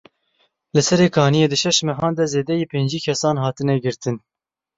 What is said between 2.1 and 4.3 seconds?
de zêdeyî pêncî kesan hatine girtin.